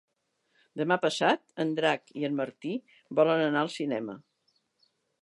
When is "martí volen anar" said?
2.41-3.67